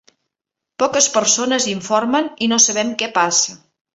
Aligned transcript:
Poques 0.83 1.09
persones 1.17 1.67
informen 1.73 2.31
i 2.47 2.49
no 2.53 2.61
sabem 2.65 2.97
què 3.03 3.13
passa. 3.21 3.57